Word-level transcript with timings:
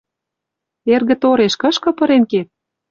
Эргӹ 0.93 1.15
тореш 1.21 1.53
кышкы 1.61 1.89
пырен 1.97 2.23
кет? 2.31 2.47